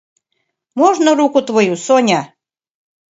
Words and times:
Можно 0.79 1.13
руку 1.19 1.43
твою, 1.49 1.75
Соня? 1.85 2.21